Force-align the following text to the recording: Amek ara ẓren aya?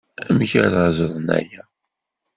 Amek 0.27 0.51
ara 0.63 0.81
ẓren 0.97 1.27
aya? 1.39 1.63